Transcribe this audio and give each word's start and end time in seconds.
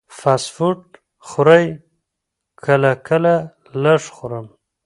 فاسټ 0.19 0.49
فوډ 0.55 0.79
خورئ؟ 1.27 1.67
کله 2.65 2.91
کله، 3.07 3.35
لږ 3.83 4.01
خورم 4.15 4.45